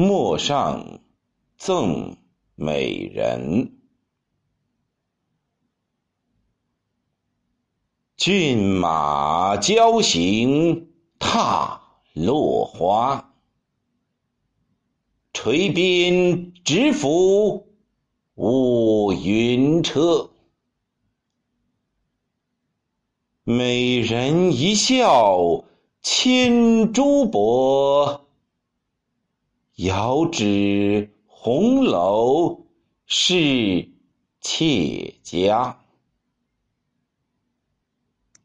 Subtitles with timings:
[0.00, 1.00] 陌上
[1.56, 2.18] 赠
[2.54, 3.72] 美人。
[8.16, 11.82] 骏马交行踏
[12.12, 13.34] 落花，
[15.32, 17.66] 垂鞭直拂
[18.36, 20.30] 乌云车。
[23.42, 25.64] 美人一笑
[26.02, 28.27] 千珠箔，
[29.78, 32.66] 遥指红楼
[33.06, 33.88] 是
[34.40, 35.78] 妾家。